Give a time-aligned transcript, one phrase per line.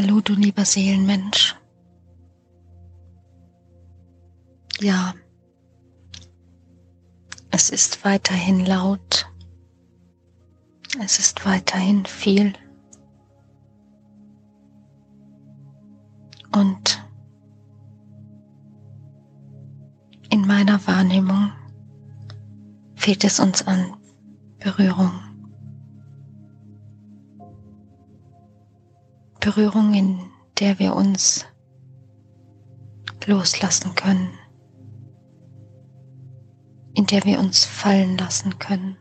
[0.00, 1.56] Hallo, du lieber Seelenmensch.
[4.78, 5.12] Ja,
[7.50, 9.28] es ist weiterhin laut.
[11.02, 12.52] Es ist weiterhin viel.
[16.54, 17.04] Und
[20.30, 21.50] in meiner Wahrnehmung
[22.94, 23.96] fehlt es uns an
[24.60, 25.27] Berührung.
[29.40, 30.18] Berührung, in
[30.58, 31.46] der wir uns
[33.26, 34.30] loslassen können,
[36.94, 38.96] in der wir uns fallen lassen können.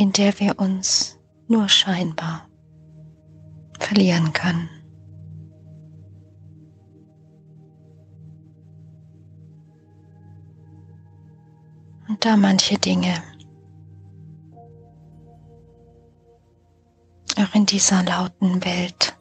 [0.00, 2.48] in der wir uns nur scheinbar
[3.78, 4.70] verlieren können.
[12.08, 13.22] Und da manche Dinge
[17.60, 19.14] in dieser lauten Welt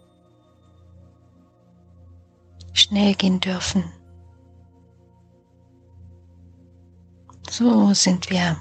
[2.72, 3.84] schnell gehen dürfen.
[7.50, 8.56] So sind wir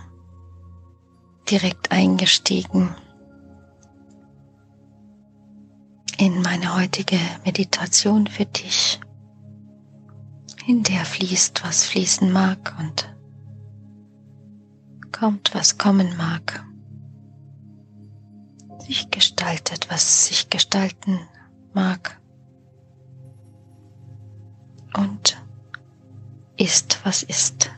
[1.48, 2.96] direkt eingestiegen
[6.16, 8.98] in meine heutige Meditation für dich,
[10.66, 13.14] in der fließt, was fließen mag und
[15.12, 16.64] kommt, was kommen mag,
[18.88, 21.20] sich gestaltet, was sich gestalten
[21.74, 22.18] mag
[24.96, 25.40] und
[26.56, 27.70] ist, was ist.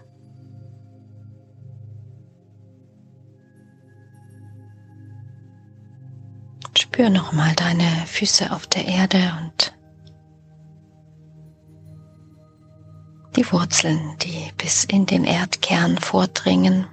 [6.78, 9.77] Spür nochmal deine Füße auf der Erde und
[13.36, 16.86] die Wurzeln, die bis in den Erdkern vordringen.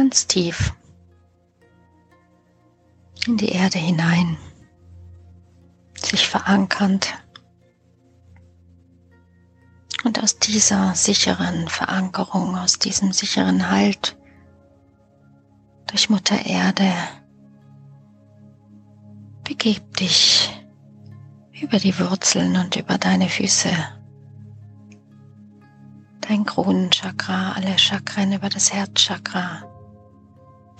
[0.00, 0.72] Ganz tief
[3.26, 4.38] in die Erde hinein,
[5.94, 7.12] sich verankernd.
[10.02, 14.16] Und aus dieser sicheren Verankerung, aus diesem sicheren Halt
[15.88, 16.90] durch Mutter Erde,
[19.44, 20.48] begib dich
[21.60, 23.70] über die Wurzeln und über deine Füße,
[26.22, 29.69] dein Kronenchakra, alle Chakren über das Herzchakra,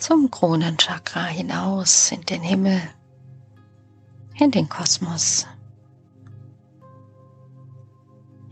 [0.01, 2.81] zum Kronenchakra hinaus in den Himmel,
[4.39, 5.47] in den Kosmos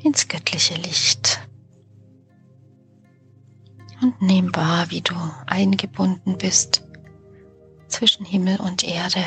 [0.03, 1.41] ins göttliche Licht.
[4.01, 5.15] Und nimm wahr, wie du
[5.47, 6.85] eingebunden bist
[7.89, 9.25] zwischen Himmel und Erde.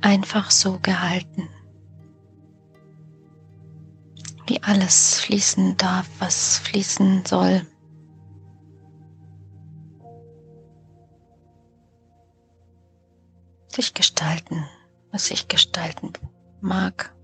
[0.00, 1.48] Einfach so gehalten,
[4.46, 7.66] wie alles fließen darf, was fließen soll.
[13.78, 14.64] Sich gestalten,
[15.12, 16.12] was sich gestalten
[16.60, 17.14] mag.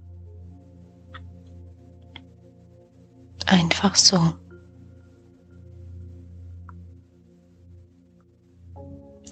[3.45, 4.35] Einfach so.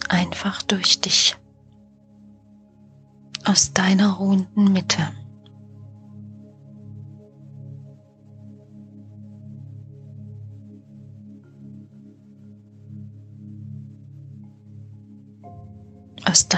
[0.08, 1.36] Einfach durch dich.
[3.44, 5.21] Aus deiner ruhenden Mitte.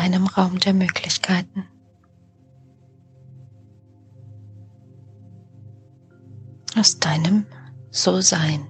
[0.04, 1.64] Aus deinem Raum der Möglichkeiten.
[6.76, 7.46] aus deinem
[7.90, 8.66] So-Sein.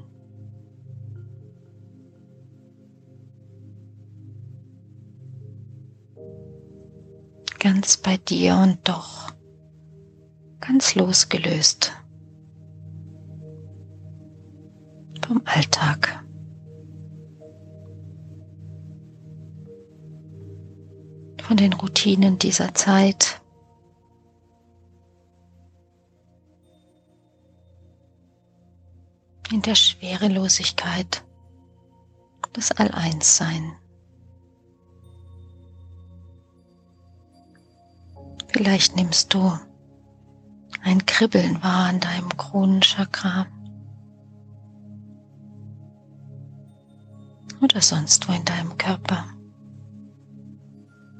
[7.58, 9.32] Ganz bei dir und doch
[10.60, 11.92] ganz losgelöst
[15.26, 16.23] vom Alltag.
[21.54, 23.40] Von den Routinen dieser Zeit.
[29.52, 31.22] in der Schwerelosigkeit
[32.56, 33.72] des All-Eins-Sein.
[38.48, 39.56] Vielleicht nimmst du
[40.82, 43.46] ein Kribbeln wahr an deinem Kronenchakra
[47.62, 49.24] oder sonst wo in deinem Körper.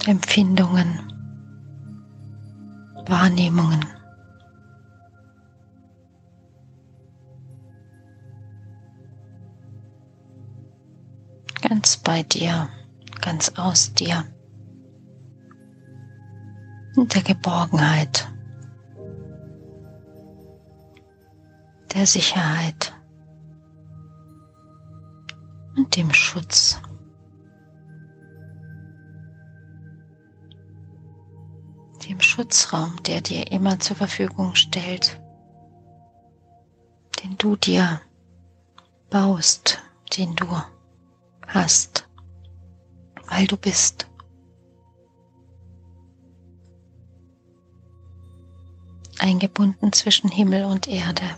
[0.07, 1.13] Empfindungen,
[3.07, 3.85] Wahrnehmungen.
[11.85, 12.69] ganz bei dir,
[13.21, 14.25] ganz aus dir,
[16.97, 18.33] in der Geborgenheit
[21.93, 22.95] der Sicherheit
[25.77, 26.81] und dem Schutz.
[32.35, 35.21] Schutzraum, der dir immer zur Verfügung stellt,
[37.23, 38.01] den du dir
[39.09, 39.81] baust,
[40.19, 40.47] den du
[41.47, 42.09] hast,
[43.29, 44.09] weil du bist.
[49.21, 51.37] Eingebunden zwischen Himmel und Erde.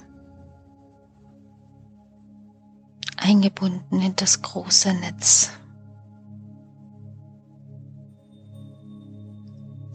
[3.19, 5.51] Eingebunden in das große Netz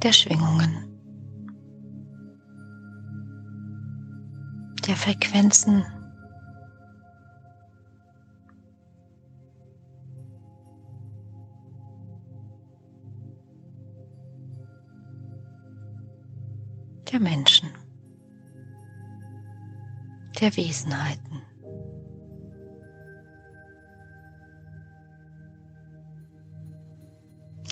[0.03, 0.90] der Schwingungen,
[4.87, 5.85] der Frequenzen
[17.11, 17.69] der Menschen,
[20.39, 21.41] der Wesenheiten.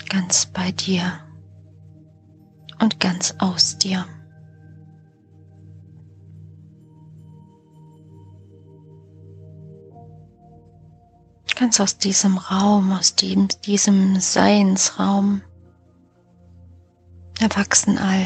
[0.10, 1.20] Ganz bei dir
[2.82, 4.06] und ganz aus dir.
[11.60, 15.42] Ganz aus diesem Raum, aus dem, diesem Seinsraum
[17.38, 18.24] erwachsen all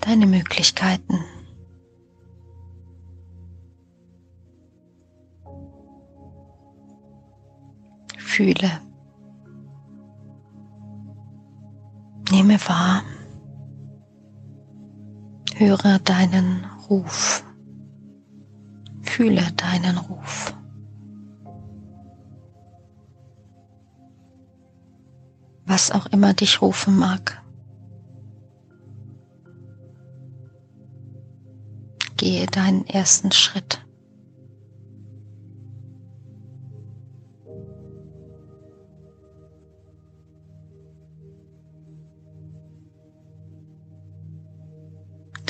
[0.00, 1.20] deine Möglichkeiten.
[8.18, 8.80] Fühle.
[12.32, 13.04] Nehme wahr.
[15.54, 17.44] Höre deinen Ruf.
[19.02, 20.52] Fühle deinen Ruf.
[25.74, 27.42] Was auch immer dich rufen mag.
[32.16, 33.84] gehe deinen ersten Schritt.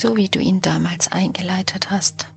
[0.01, 2.35] So wie du ihn damals eingeleitet hast,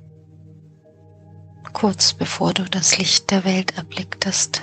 [1.72, 4.62] kurz bevor du das Licht der Welt erblicktest.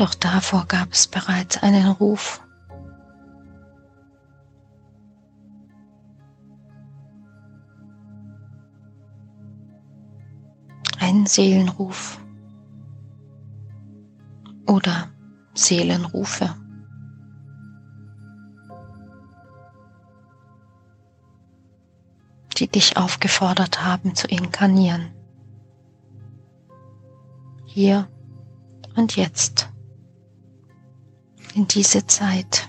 [0.00, 2.40] Auch davor gab es bereits einen Ruf.
[11.00, 12.20] Einen Seelenruf
[14.66, 15.08] oder
[15.54, 16.54] Seelenrufe.
[22.56, 25.12] die dich aufgefordert haben zu inkarnieren.
[27.66, 28.08] Hier
[28.96, 29.68] und jetzt
[31.58, 32.68] in diese Zeit.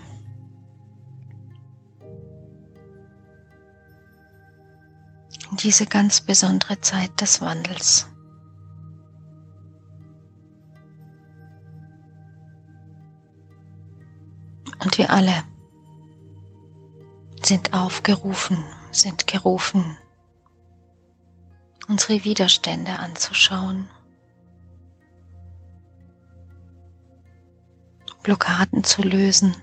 [5.51, 8.07] In diese ganz besondere Zeit des Wandels.
[14.83, 15.43] Und wir alle
[17.43, 19.97] sind aufgerufen, sind gerufen,
[21.87, 23.87] unsere Widerstände anzuschauen
[28.23, 29.55] Blockaden zu lösen,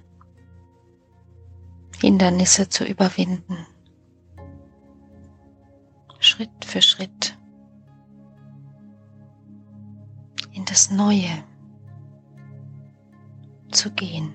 [2.01, 3.67] Hindernisse zu überwinden,
[6.19, 7.39] Schritt für Schritt
[10.53, 11.45] in das Neue
[13.71, 14.35] zu gehen.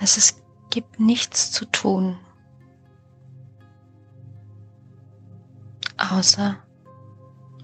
[0.00, 2.18] Es gibt nichts zu tun,
[5.96, 6.58] außer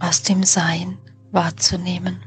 [0.01, 0.99] aus dem Sein
[1.31, 2.25] wahrzunehmen.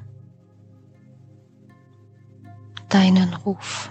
[2.89, 3.89] Deinen Ruf.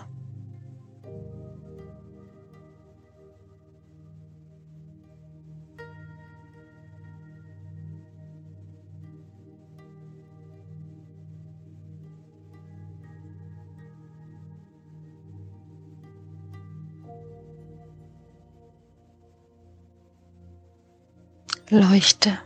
[21.71, 22.39] Leuchte.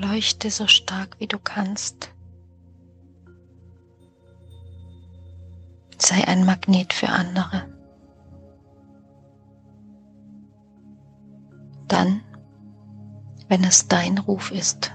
[0.00, 2.14] Leuchte so stark wie du kannst.
[5.98, 7.68] Sei ein Magnet für andere.
[11.86, 12.22] Dann,
[13.48, 14.90] wenn es dein Ruf ist,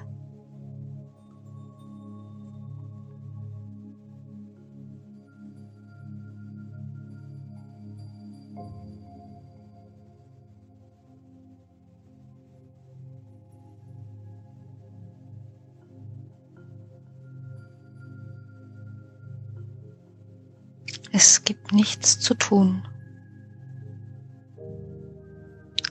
[21.18, 22.86] Es gibt nichts zu tun,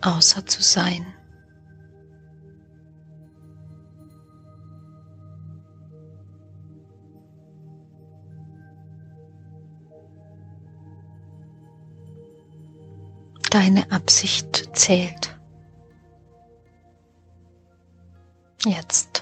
[0.02, 1.06] außer zu sein.
[13.50, 15.40] Deine Absicht zählt.
[18.66, 19.13] Jetzt.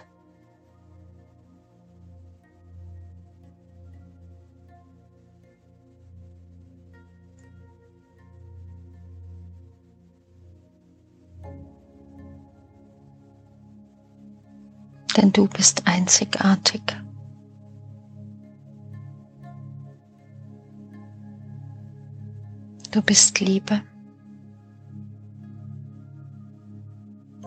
[15.17, 16.83] Denn du bist einzigartig.
[22.91, 23.83] Du bist Liebe.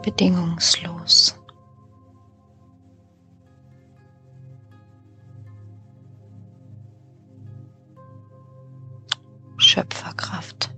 [0.06, 1.36] bedingungslos.
[9.58, 10.75] Schöpferkraft.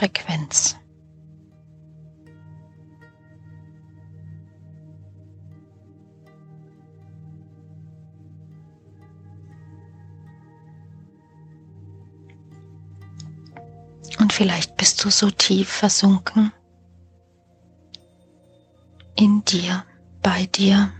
[0.00, 0.78] Frequenz.
[14.18, 16.50] Und vielleicht bist du so tief versunken
[19.16, 19.84] in dir,
[20.22, 20.94] bei dir.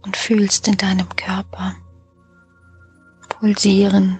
[0.00, 1.76] Und fühlst in deinem Körper
[3.44, 4.18] pulsieren,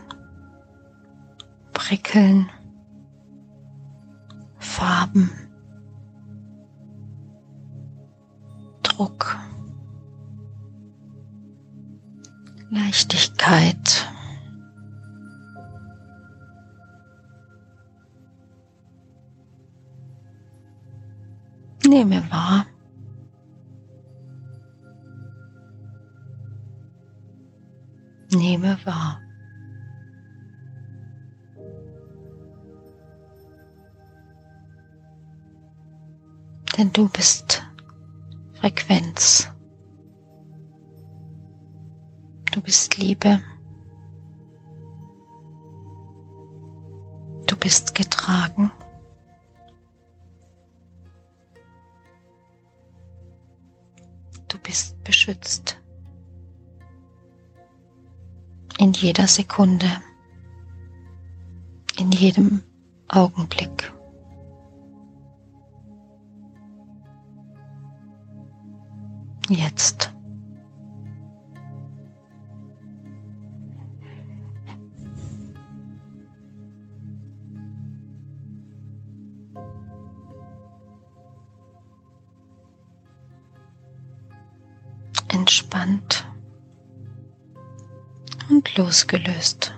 [1.73, 2.51] prickeln,
[4.59, 5.31] Farben,
[8.83, 9.39] Druck,
[12.69, 14.07] Leichtigkeit.
[21.89, 22.67] Nehme wahr.
[28.85, 29.21] Wahr.
[36.77, 37.63] Denn du bist
[38.55, 39.49] Frequenz.
[42.53, 43.41] Du bist Liebe.
[47.47, 48.73] Du bist getragen.
[54.49, 55.74] Du bist beschützt.
[58.85, 59.87] In jeder Sekunde.
[61.99, 62.63] In jedem
[63.09, 63.91] Augenblick.
[69.49, 70.14] Jetzt.
[88.77, 89.73] Losgelöst.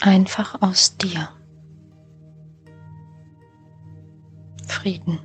[0.00, 1.28] Einfach aus dir.
[4.66, 5.18] Frieden.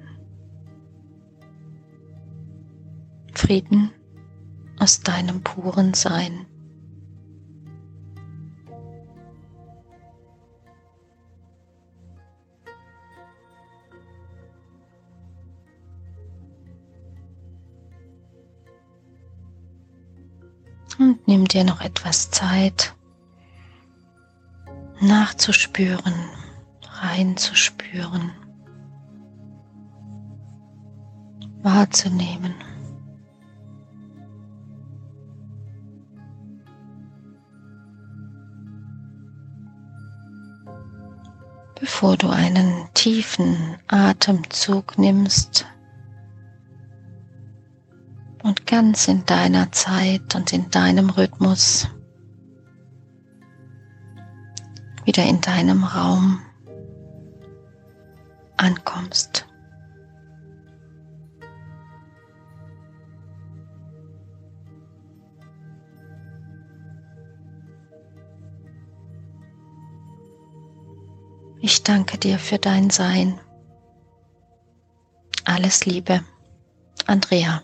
[3.34, 3.92] Frieden
[4.80, 6.46] aus deinem puren Sein.
[20.97, 22.95] Und nimm dir noch etwas Zeit,
[25.01, 26.13] nachzuspüren,
[27.01, 28.31] reinzuspüren,
[31.61, 32.53] wahrzunehmen.
[41.77, 45.65] Bevor du einen tiefen Atemzug nimmst,
[48.75, 51.88] ganz in deiner Zeit und in deinem Rhythmus
[55.05, 56.41] wieder in deinem Raum
[58.58, 59.48] ankommst.
[71.62, 73.39] Ich danke dir für dein Sein.
[75.46, 76.25] Alles Liebe,
[77.08, 77.63] Andrea.